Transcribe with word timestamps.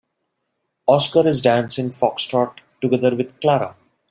Oscar 0.87 1.27
is 1.27 1.41
dancing 1.41 1.91
foxtrot 1.91 2.57
together 2.81 3.15
with 3.15 3.39
Clara. 3.39 3.75